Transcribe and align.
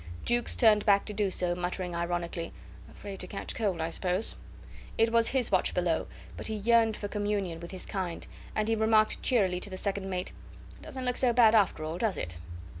Jukes 0.25 0.55
turned 0.55 0.83
back 0.83 1.05
to 1.05 1.13
do 1.13 1.29
so, 1.29 1.53
muttering 1.53 1.95
ironically: 1.95 2.53
"Afraid 2.89 3.19
to 3.19 3.27
catch 3.27 3.53
cold, 3.53 3.79
I 3.79 3.91
suppose." 3.91 4.33
It 4.97 5.11
was 5.11 5.27
his 5.27 5.51
watch 5.51 5.75
below, 5.75 6.07
but 6.35 6.47
he 6.47 6.55
yearned 6.55 6.97
for 6.97 7.07
communion 7.07 7.59
with 7.59 7.69
his 7.69 7.85
kind; 7.85 8.25
and 8.55 8.67
he 8.67 8.73
remarked 8.73 9.21
cheerily 9.21 9.59
to 9.59 9.69
the 9.69 9.77
second 9.77 10.09
mate: 10.09 10.31
"Doesn't 10.81 11.05
look 11.05 11.17
so 11.17 11.33
bad, 11.33 11.53
after 11.53 11.83
all 11.83 11.99
does 11.99 12.17
it?" 12.17 12.37